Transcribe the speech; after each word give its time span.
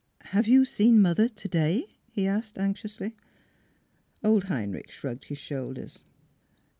"Have 0.31 0.47
you 0.47 0.65
seen 0.65 0.99
mother 0.99 1.27
today?" 1.29 1.85
he 2.11 2.25
asked 2.25 2.57
anxiously. 2.57 3.15
Old 4.23 4.45
Heinrich 4.45 4.89
shrugged 4.89 5.25
his 5.25 5.37
shoulders. 5.37 5.99